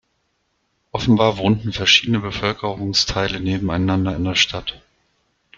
[0.91, 4.81] Offenbar wohnten verschiedene Bevölkerungsteile nebeneinander in der Stadt.